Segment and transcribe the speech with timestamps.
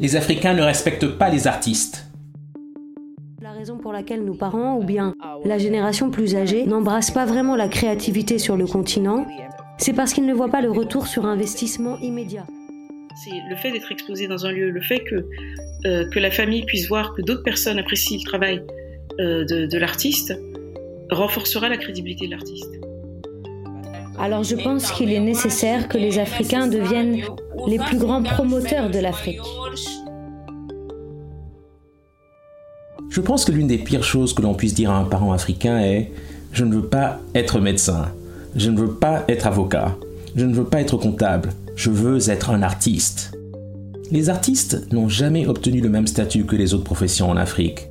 [0.00, 2.06] les Africains ne respectent pas les artistes.
[3.42, 7.54] La raison pour laquelle nos parents ou bien la génération plus âgée n'embrassent pas vraiment
[7.54, 9.26] la créativité sur le continent,
[9.76, 12.46] c'est parce qu'ils ne voient pas le retour sur investissement immédiat.
[13.22, 15.26] C'est le fait d'être exposé dans un lieu, le fait que,
[15.84, 18.62] euh, que la famille puisse voir que d'autres personnes apprécient le travail
[19.20, 20.32] euh, de, de l'artiste
[21.10, 22.80] renforcera la crédibilité de l'artiste.
[24.18, 27.22] Alors je pense qu'il est nécessaire que les Africains deviennent
[27.66, 29.40] les plus grands promoteurs de l'Afrique.
[33.08, 35.80] Je pense que l'une des pires choses que l'on puisse dire à un parent africain
[35.80, 36.00] est⁇
[36.52, 38.06] Je ne veux pas être médecin,
[38.54, 39.96] je ne veux pas être avocat,
[40.36, 43.32] je ne veux pas être comptable, je veux être un artiste.⁇
[44.12, 47.88] Les artistes n'ont jamais obtenu le même statut que les autres professions en Afrique.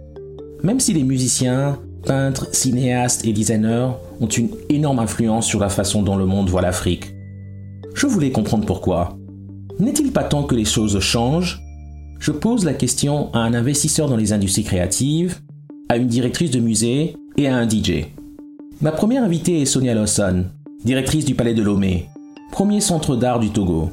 [0.64, 3.90] Même si les musiciens, peintres, cinéastes et designers
[4.22, 7.14] ont une énorme influence sur la façon dont le monde voit l'Afrique.
[7.94, 9.19] Je voulais comprendre pourquoi.
[9.80, 11.62] N'est-il pas temps que les choses changent?
[12.20, 15.40] Je pose la question à un investisseur dans les industries créatives,
[15.88, 18.08] à une directrice de musée et à un DJ.
[18.82, 20.48] Ma première invitée est Sonia Lawson,
[20.84, 22.10] directrice du Palais de Lomé,
[22.52, 23.92] premier centre d'art du Togo.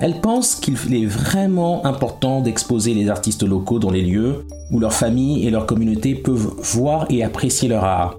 [0.00, 4.92] Elle pense qu'il est vraiment important d'exposer les artistes locaux dans les lieux où leurs
[4.92, 8.18] familles et leurs communautés peuvent voir et apprécier leur art.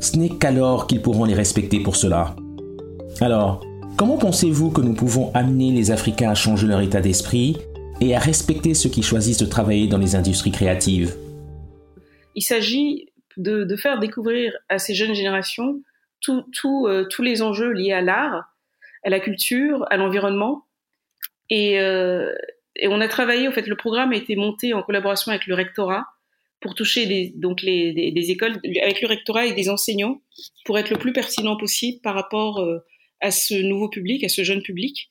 [0.00, 2.34] Ce n'est qu'alors qu'ils pourront les respecter pour cela.
[3.20, 3.60] Alors,
[3.96, 7.56] comment pensez-vous que nous pouvons amener les Africains à changer leur état d'esprit
[8.00, 11.16] et à respecter ceux qui choisissent de travailler dans les industries créatives?
[12.34, 15.82] Il s'agit de, faire découvrir à ces jeunes générations
[16.28, 18.44] euh, tous les enjeux liés à l'art,
[19.04, 20.64] à la culture, à l'environnement,
[21.48, 22.32] et, euh,
[22.74, 25.54] et, on a travaillé, en fait, le programme a été monté en collaboration avec le
[25.54, 26.04] rectorat
[26.60, 30.20] pour toucher donc les, des, écoles, avec le rectorat et des enseignants,
[30.64, 32.80] pour être le plus pertinent possible par rapport euh,
[33.20, 35.10] à ce nouveau public, à ce jeune public.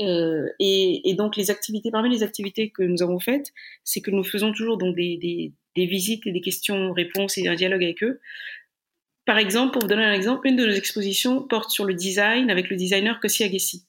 [0.00, 4.12] Euh, et, et, donc les activités, parmi les activités que nous avons faites, c'est que
[4.12, 8.02] nous faisons toujours donc des, des, des visites et des questions-réponses et un dialogue avec
[8.04, 8.20] eux.
[9.24, 12.50] Par exemple, pour vous donner un exemple, une de nos expositions porte sur le design
[12.50, 13.84] avec le designer Kossi Agessi.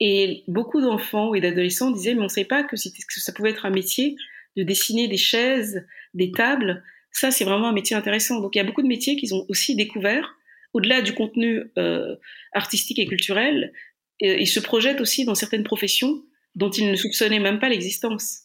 [0.00, 3.50] Et beaucoup d'enfants et d'adolescents disaient, mais on ne savait pas que, que ça pouvait
[3.50, 4.16] être un métier
[4.56, 6.82] de dessiner des chaises, des tables.
[7.10, 8.40] Ça, c'est vraiment un métier intéressant.
[8.40, 10.37] Donc, il y a beaucoup de métiers qu'ils ont aussi découverts,
[10.72, 12.16] au-delà du contenu euh,
[12.52, 13.72] artistique et culturel.
[14.20, 16.22] ils se projettent aussi dans certaines professions
[16.54, 18.44] dont ils ne soupçonnaient même pas l'existence.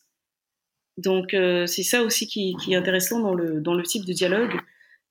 [0.98, 4.54] Donc, euh, c'est ça aussi qui, est intéressant dans le, dans le type de dialogue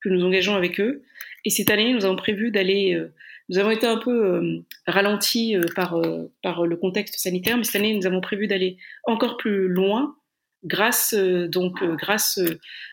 [0.01, 1.03] que nous engageons avec eux.
[1.43, 3.13] Et cette année, nous avons prévu d'aller euh,
[3.49, 7.63] nous avons été un peu euh, ralentis euh, par, euh, par le contexte sanitaire, mais
[7.63, 10.15] cette année, nous avons prévu d'aller encore plus loin
[10.63, 12.39] grâce, donc, grâce,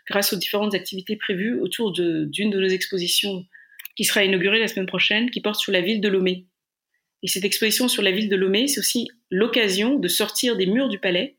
[0.09, 3.47] grâce aux différentes activités prévues autour d'une de, nos expositions
[4.01, 6.47] qui sera inaugurée la semaine prochaine, qui porte sur la ville de Lomé.
[7.23, 10.89] Et cette exposition sur la ville de Lomé, c'est aussi l'occasion de sortir des murs
[10.89, 11.37] du palais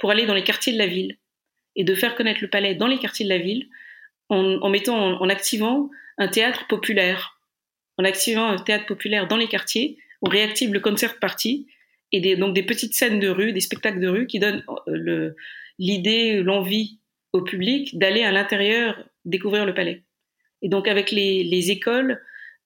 [0.00, 1.16] pour aller dans les quartiers de la ville
[1.76, 3.68] et de faire connaître le palais dans les quartiers de la ville
[4.30, 7.38] en, mettant, en activant un théâtre populaire
[7.98, 11.68] en activant un théâtre populaire dans les quartiers, on réactive le concert party
[12.10, 15.36] et donc des petites scènes de rue, des spectacles de rue qui donnent euh,
[15.78, 16.98] l'idée, l'envie
[17.32, 20.02] au public d'aller à l'intérieur découvrir le palais.
[20.62, 22.20] Et donc avec les, écoles,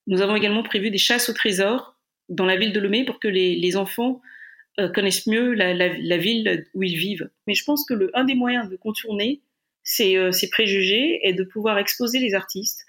[0.06, 1.96] nous avons également prévu des chasses au trésor
[2.28, 4.20] dans la ville de Lomé pour que les, enfants
[4.78, 7.30] euh, connaissent mieux la, ville où ils vivent.
[7.46, 9.40] Mais je pense que le, un des moyens de contourner
[9.82, 12.84] ces, euh, préjugés est de pouvoir exposer les artistes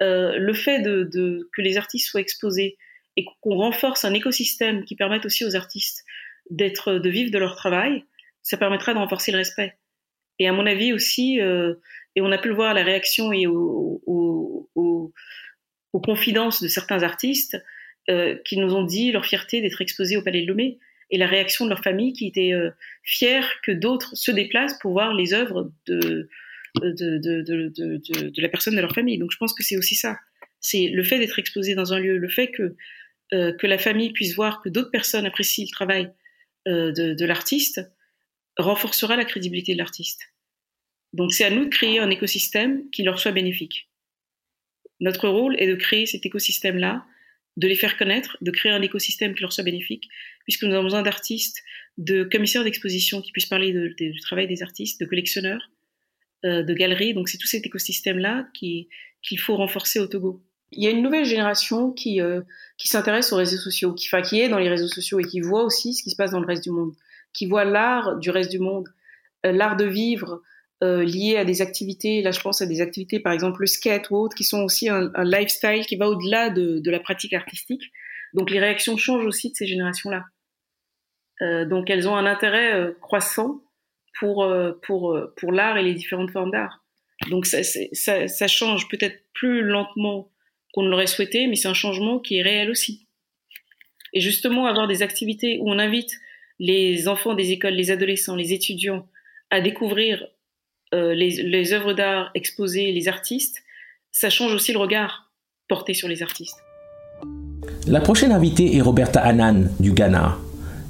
[0.00, 2.76] euh, le fait que les artistes soient exposés
[3.16, 6.04] et qu'on renforce un écosystème qui permette aussi aux artistes
[6.50, 8.04] d'être, de vivre de leur travail,
[8.42, 9.76] ça permettra de renforcer le respect.
[10.40, 11.38] Et à mon avis aussi,
[12.14, 13.46] et on a pu le voir la réaction et
[15.92, 17.62] aux, confidences de certains artistes
[18.08, 20.78] euh, qui nous ont dit leur fierté d'être exposés au Palais de Lomé
[21.10, 22.52] et la réaction de leur famille qui était
[23.02, 26.30] fière que d'autres se déplacent pour voir les œuvres de,
[26.80, 29.18] de, de, de, la personne de leur famille.
[29.18, 30.18] Donc je pense que c'est aussi ça.
[30.60, 32.76] C'est le fait d'être exposé dans un lieu, le fait que,
[33.32, 36.12] euh, que la famille puisse voir que d'autres personnes apprécient le travail
[36.68, 37.80] euh, de, l'artiste,
[38.56, 40.20] renforcera la crédibilité de l'artiste.
[41.12, 43.90] Donc c'est à nous de créer un écosystème qui leur soit bénéfique.
[45.02, 47.04] Notre rôle est de créer cet écosystème-là
[47.56, 50.08] de les faire connaître, de créer un écosystème qui leur soit bénéfique,
[50.44, 51.62] puisque nous avons besoin d'artistes,
[51.98, 55.70] de commissaires d'exposition qui puissent parler du travail des artistes, de collectionneurs,
[56.44, 57.14] euh, de galeries.
[57.14, 58.86] Donc c'est tout cet écosystème-là qu'il
[59.38, 60.42] faut renforcer au Togo.
[60.70, 62.40] Il y a une nouvelle génération qui, euh,
[62.78, 65.40] qui s'intéresse aux réseaux sociaux, qui, enfin, qui est dans les réseaux sociaux et qui
[65.40, 66.94] voit aussi ce qui se passe dans le reste du monde,
[67.34, 68.88] qui voit l'art du reste du monde,
[69.44, 70.40] euh, l'art de vivre,
[70.82, 74.10] euh, liées à des activités, là je pense à des activités par exemple le skate
[74.10, 77.92] ou autres, qui sont aussi un, lifestyle qui va au-delà de, la pratique artistique.
[78.34, 80.24] Donc les réactions changent aussi de ces générations-là.
[81.42, 83.62] Euh, donc elles ont un intérêt euh, croissant
[84.18, 86.84] pour, euh, pour, pour l'art et les différentes formes d'art.
[87.30, 90.32] Donc ça, ça change peut-être plus lentement
[90.72, 93.06] qu'on ne l'aurait souhaité, mais c'est un changement qui est réel aussi.
[94.12, 96.12] Et justement, avoir des activités où on invite
[96.58, 99.06] les enfants des écoles, les adolescents, les étudiants
[99.50, 100.26] à découvrir
[100.94, 103.62] euh, les, œuvres d'art exposées, les artistes,
[104.10, 105.30] ça change aussi le regard
[105.68, 106.56] porté sur les artistes.
[107.86, 110.36] La prochaine invitée est Roberta Annan du Ghana.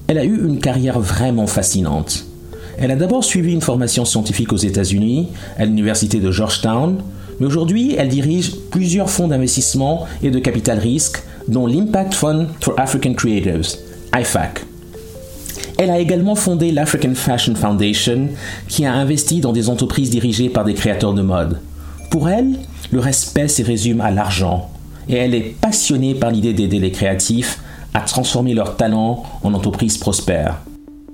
[0.08, 2.24] Elle a eu une carrière vraiment fascinante.
[2.78, 7.02] Elle a d'abord suivi une formation scientifique aux États-Unis, à l'université de Georgetown,
[7.38, 12.78] mais aujourd'hui elle dirige plusieurs fonds d'investissement et de capital risque, dont l'Impact Fund for
[12.78, 13.76] African Creatives,
[14.14, 14.71] IFAC.
[15.82, 18.28] Elle a également fondé l'African Fashion Foundation,
[18.68, 21.58] qui a investi dans des entreprises dirigées par des créateurs de mode.
[22.08, 22.54] Pour elle,
[22.92, 24.70] le respect se résume à l'argent,
[25.08, 27.58] et elle est passionnée par l'idée d'aider les créatifs
[27.94, 30.60] à transformer leurs talents en entreprises prospères.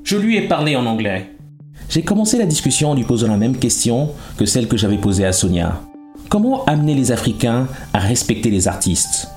[0.05, 1.31] Je lui ai parlé en anglais.
[1.88, 5.25] J'ai commencé la discussion en lui posant la même question que celle que j'avais posée
[5.25, 5.81] à Sonia.
[6.29, 9.29] Comment amener les Africains à respecter les artistes?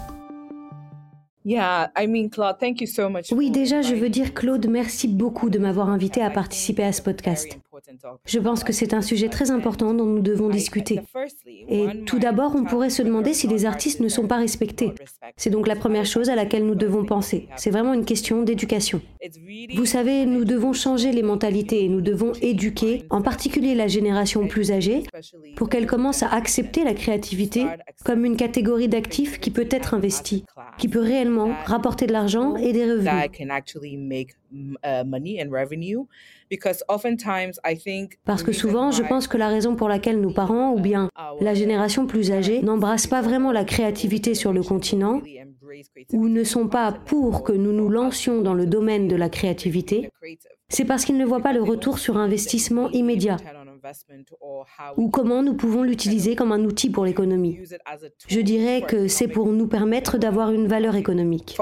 [3.31, 7.01] Oui, déjà, je veux dire, Claude, merci beaucoup de m'avoir invité à participer à ce
[7.01, 7.57] podcast.
[8.25, 11.01] Je pense que c'est un sujet très important dont nous devons discuter.
[11.67, 14.93] Et tout d'abord, on pourrait se demander si les artistes ne sont pas respectés.
[15.35, 17.47] C'est donc la première chose à laquelle nous devons penser.
[17.55, 19.01] C'est vraiment une question d'éducation.
[19.75, 24.47] Vous savez, nous devons changer les mentalités et nous devons éduquer, en particulier la génération
[24.47, 25.03] plus âgée,
[25.55, 27.65] pour qu'elle commence à accepter la créativité
[28.05, 30.45] comme une catégorie d'actifs qui peut être investie,
[30.81, 33.05] qui peut réellement rapporter de l'argent et des revenus.
[38.25, 41.53] Parce que souvent, je pense que la raison pour laquelle nos parents, ou bien la
[41.53, 45.21] génération plus âgée, n'embrassent pas vraiment la créativité sur le continent,
[46.13, 50.09] ou ne sont pas pour que nous nous lancions dans le domaine de la créativité,
[50.67, 53.37] c'est parce qu'ils ne voient pas le retour sur investissement immédiat
[54.97, 57.59] ou comment nous pouvons l'utiliser comme un outil pour l'économie.
[58.27, 61.57] Je dirais que c'est pour nous permettre d'avoir une valeur économique.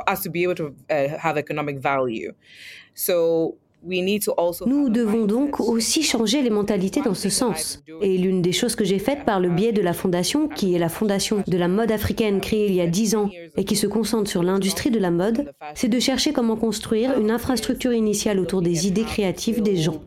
[4.66, 7.82] Nous devons donc aussi changer les mentalités dans ce sens.
[8.02, 10.80] Et l'une des choses que j'ai faites par le biais de la fondation, qui est
[10.80, 13.88] la fondation de la mode africaine créée il y a dix ans et qui se
[13.88, 18.62] concentre sur l'industrie de la mode, c'est de chercher comment construire une infrastructure initiale autour
[18.62, 20.02] des idées créatives des gens.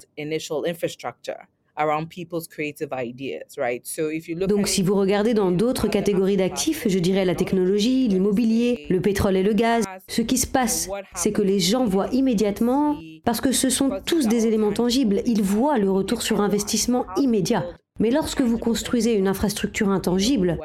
[4.46, 9.36] Donc si vous regardez dans d'autres catégories d'actifs, je dirais la technologie, l'immobilier, le pétrole
[9.36, 13.52] et le gaz, ce qui se passe, c'est que les gens voient immédiatement, parce que
[13.52, 17.64] ce sont tous des éléments tangibles, ils voient le retour sur investissement immédiat.
[18.00, 20.58] Mais lorsque vous construisez une infrastructure intangible,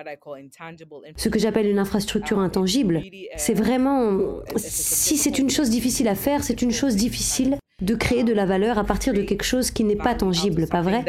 [1.18, 3.04] ce que j'appelle une infrastructure intangible,
[3.36, 8.24] c'est vraiment, si c'est une chose difficile à faire, c'est une chose difficile de créer
[8.24, 11.04] de la valeur à partir de quelque chose qui n'est pas tangible, pas vrai?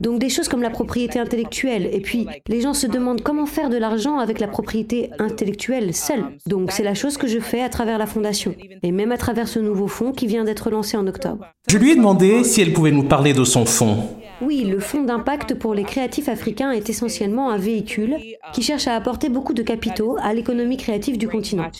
[0.00, 1.88] donc des choses comme la propriété intellectuelle.
[1.92, 6.24] Et puis, les gens se demandent comment faire de l'argent avec la propriété intellectuelle seule.
[6.46, 8.54] Donc c'est la chose que je fais à travers la fondation.
[8.82, 11.44] Et même à travers ce nouveau fonds qui vient d'être lancé en octobre.
[11.70, 14.17] Je lui ai demandé si elle pouvait nous parler de son fonds.
[14.40, 18.16] Oui, le Fonds d'impact pour les créatifs africains est essentiellement un véhicule
[18.52, 21.70] qui cherche à apporter beaucoup de capitaux à l'économie créative du continent.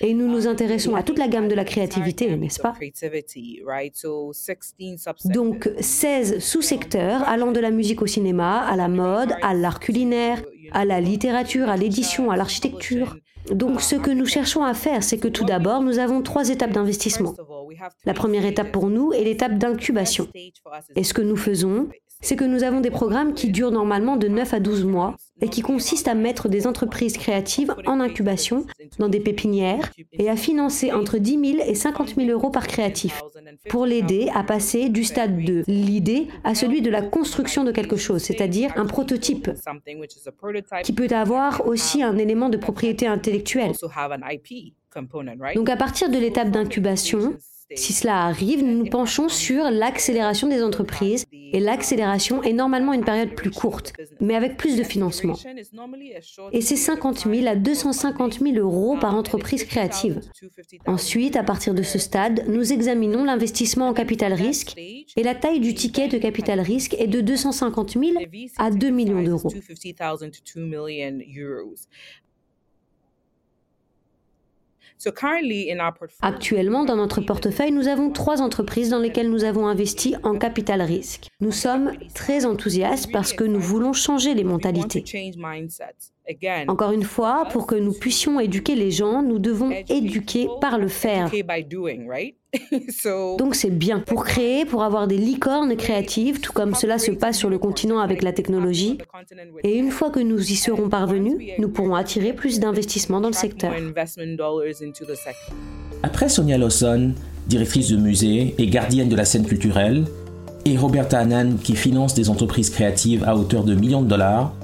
[0.00, 2.74] Et nous nous intéressons à toute la gamme de la créativité, n'est-ce pas?
[5.24, 10.42] Donc 16 sous-secteurs allant de la musique au cinéma, à la mode, à l'art culinaire,
[10.72, 13.16] à la littérature, à l'édition, à l'architecture.
[13.50, 16.72] Donc ce que nous cherchons à faire, c'est que tout d'abord, nous avons trois étapes
[16.72, 17.34] d'investissement.
[18.04, 20.28] La première étape pour nous est l'étape d'incubation.
[20.96, 21.88] Et ce que nous faisons,
[22.24, 25.48] c'est que nous avons des programmes qui durent normalement de 9 à 12 mois et
[25.48, 28.64] qui consistent à mettre des entreprises créatives en incubation
[28.98, 33.22] dans des pépinières et à financer entre 10 000 et 50 000 euros par créatif
[33.68, 37.96] pour l'aider à passer du stade de l'idée à celui de la construction de quelque
[37.96, 39.50] chose, c'est-à-dire un prototype
[40.82, 43.72] qui peut avoir aussi un élément de propriété intellectuelle.
[45.54, 47.34] Donc à partir de l'étape d'incubation,
[47.76, 53.04] Si cela arrive, nous nous penchons sur l'accélération des entreprises et l'accélération est normalement une
[53.04, 55.36] période plus courte, mais avec plus de financement.
[56.52, 60.20] Et c'est 50 000 à 250 000 euros par entreprise créative.
[60.86, 65.60] Ensuite, à partir de ce stade, nous examinons l'investissement en capital risque et la taille
[65.60, 68.12] du ticket de capital risque est de 250 000
[68.58, 69.52] à 2 millions d'euros.
[76.22, 80.82] Actuellement, dans notre portefeuille, nous avons trois entreprises dans lesquelles nous avons investi en capital
[80.82, 81.28] risque.
[81.40, 85.04] Nous sommes très enthousiastes parce que nous voulons changer les mentalités.
[86.68, 90.88] Encore une fois, pour que nous puissions éduquer les gens, nous devons éduquer par le
[90.88, 91.30] faire.
[93.38, 97.38] Donc c'est bien pour créer, pour avoir des licornes créatives, tout comme cela se passe
[97.38, 98.98] sur le continent avec la technologie.
[99.62, 103.34] Et une fois que nous y serons parvenus, nous pourrons attirer plus d'investissements dans le
[103.34, 103.72] secteur.
[106.02, 107.12] Après Sonia Lawson,
[107.46, 110.04] directrice de musée et gardienne de la scène culturelle,
[110.64, 114.54] et Roberta Annan qui finance des entreprises créatives à hauteur de millions de dollars,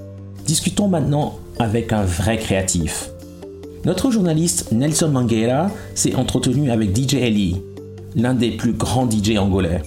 [0.46, 3.10] discutons maintenant avec un vrai créatif.
[3.84, 7.62] Notre journaliste Nelson Mangueira s'est entretenu avec DJ Ellie,
[8.14, 9.82] l'un des plus grands DJ angolais.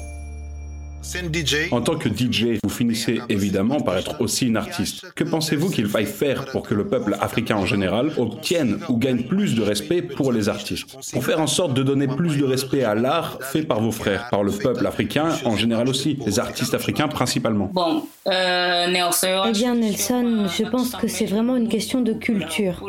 [1.72, 5.14] En tant que DJ, vous finissez évidemment par être aussi une artiste.
[5.16, 9.24] Que pensez-vous qu'il faille faire pour que le peuple africain en général obtienne ou gagne
[9.24, 12.84] plus de respect pour les artistes Pour faire en sorte de donner plus de respect
[12.84, 16.74] à l'art fait par vos frères, par le peuple africain en général aussi, les artistes
[16.74, 17.70] africains principalement.
[17.74, 19.44] Bon, euh, Nelson.
[19.48, 22.82] Eh bien, Nelson, je pense que c'est vraiment une question de culture.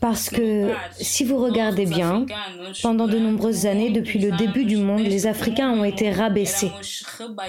[0.00, 0.68] Parce que
[1.00, 2.26] si vous regardez bien,
[2.82, 6.43] pendant de nombreuses années, depuis le début du monde, les Africains ont été rabaissés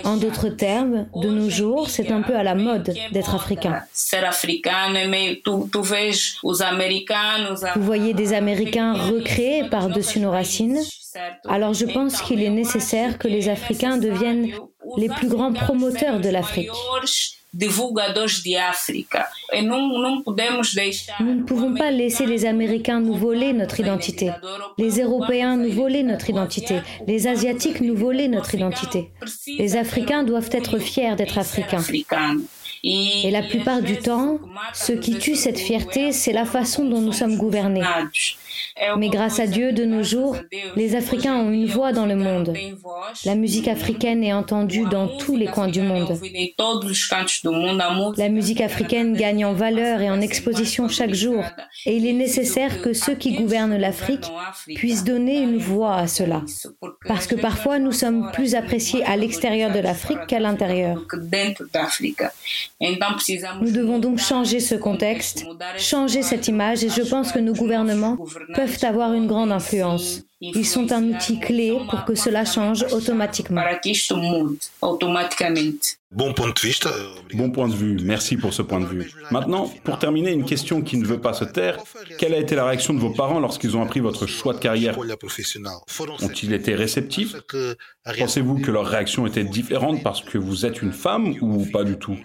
[0.04, 3.82] en d'autres termes, de nos jours, c'est un peu à la mode d'être africain.
[7.76, 10.80] Vous voyez des Américains recréés par-dessus nos racines.
[11.48, 14.52] Alors je pense qu'il est nécessaire que les Africains deviennent
[14.98, 16.70] les plus grands promoteurs de l'Afrique.
[17.58, 17.68] Nous
[21.36, 24.32] ne pouvons pas laisser les Américains nous voler notre identité,
[24.78, 29.12] les Européens nous voler notre identité, les Asiatiques nous voler notre identité.
[29.58, 31.84] Les Africains doivent être fiers d'être africains.
[32.88, 34.40] Et la plupart du temps,
[34.74, 37.82] ce qui tue cette fierté, c'est la façon dont nous sommes gouvernés.
[38.98, 40.38] Mais grâce à Dieu, de nos jours,
[40.76, 42.54] les Africains ont une voix dans le monde.
[43.24, 46.20] La musique africaine est entendue dans tous les coins du monde.
[48.18, 51.44] La musique africaine gagne en valeur et en exposition chaque jour.
[51.86, 54.32] Et il est nécessaire que ceux qui gouvernent l'Afrique
[54.76, 56.44] puissent donner une voix à cela.
[57.08, 61.02] Parce que parfois, nous sommes plus appréciés à l'extérieur de l'Afrique qu'à l'intérieur.
[62.82, 65.46] Nous devons donc changer ce contexte,
[65.78, 68.18] changer cette image et je pense que nos gouvernements
[68.54, 70.24] peuvent avoir une grande influence.
[70.54, 73.64] Ils sont un outil clé pour que cela change automatiquement.
[76.12, 76.76] Bon point de vue.
[77.34, 77.98] Bon point de vue.
[78.04, 79.12] Merci pour ce point de vue.
[79.32, 81.78] Maintenant, pour terminer, une question qui ne veut pas se taire.
[82.18, 84.98] Quelle a été la réaction de vos parents lorsqu'ils ont appris votre choix de carrière?
[86.22, 87.36] Ont-ils été réceptifs?
[88.18, 91.98] Pensez-vous que leur réaction était différente parce que vous êtes une femme ou pas du
[91.98, 92.18] tout?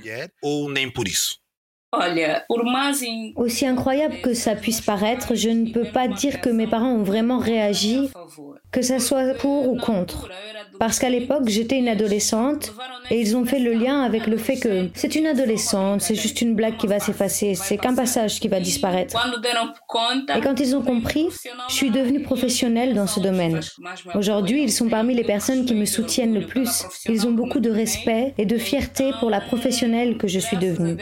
[3.36, 7.02] Aussi incroyable que ça puisse paraître, je ne peux pas dire que mes parents ont
[7.02, 8.10] vraiment réagi,
[8.70, 10.28] que ça soit pour ou contre.
[10.80, 12.72] Parce qu'à l'époque, j'étais une adolescente
[13.10, 16.40] et ils ont fait le lien avec le fait que c'est une adolescente, c'est juste
[16.40, 19.14] une blague qui va s'effacer, c'est qu'un passage qui va disparaître.
[20.34, 21.26] Et quand ils ont compris,
[21.68, 23.60] je suis devenue professionnelle dans ce domaine.
[24.14, 26.86] Aujourd'hui, ils sont parmi les personnes qui me soutiennent le plus.
[27.06, 30.96] Ils ont beaucoup de respect et de fierté pour la professionnelle que je suis devenue.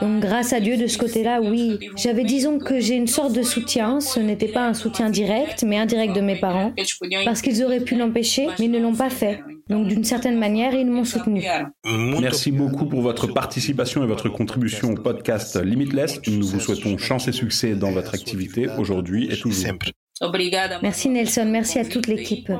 [0.00, 3.42] Donc grâce à Dieu de ce côté-là, oui, j'avais disons que j'ai une sorte de
[3.42, 3.98] soutien.
[3.98, 6.72] Ce n'était pas un soutien direct, mais indirect de mes parents,
[7.24, 9.40] parce qu'ils auraient pu l'empêcher, mais ils ne l'ont pas fait.
[9.70, 11.42] Donc d'une certaine manière, ils m'ont soutenu.
[12.20, 16.20] Merci beaucoup pour votre participation et votre contribution au podcast Limitless.
[16.28, 19.72] Nous vous souhaitons chance et succès dans votre activité aujourd'hui et toujours.
[20.82, 22.52] Merci Nelson, merci à toute l'équipe.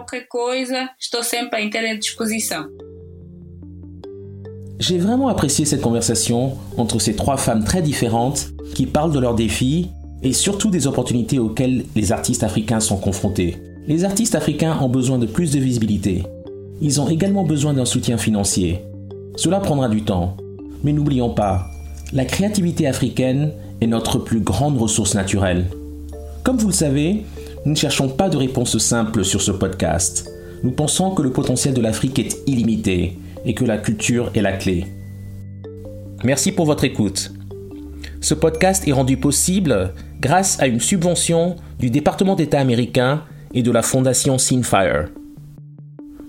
[4.79, 9.35] J'ai vraiment apprécié cette conversation entre ces trois femmes très différentes qui parlent de leurs
[9.35, 9.91] défis
[10.23, 13.59] et surtout des opportunités auxquelles les artistes africains sont confrontés.
[13.89, 16.23] Les artistes africains ont besoin de plus de visibilité.
[16.83, 18.81] Ils ont également besoin d'un soutien financier.
[19.37, 20.37] Cela prendra du temps.
[20.85, 21.67] Mais n'oublions pas,
[22.13, 25.67] la créativité africaine est notre plus grande ressource naturelle.
[26.43, 27.25] Comme vous le savez,
[27.65, 30.31] nous ne cherchons pas de réponse simple sur ce podcast.
[30.63, 34.53] Nous pensons que le potentiel de l'Afrique est illimité et que la culture est la
[34.53, 34.87] clé.
[36.23, 37.33] Merci pour votre écoute.
[38.21, 43.23] Ce podcast est rendu possible grâce à une subvention du département d'État américain
[43.55, 45.07] et de la fondation Sinfire.